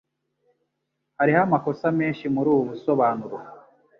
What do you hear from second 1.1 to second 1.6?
Hariho